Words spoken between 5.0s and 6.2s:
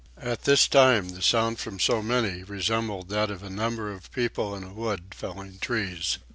felling trees.